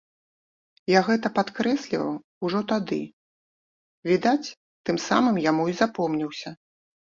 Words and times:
Я 0.91 1.01
гэта 1.09 1.27
падкрэсліваў 1.37 2.15
ужо 2.49 2.63
тады, 2.73 2.99
відаць, 4.13 4.53
тым 4.87 5.01
самым 5.07 5.35
яму 5.49 5.63
і 5.75 5.79
запомніўся. 5.85 6.49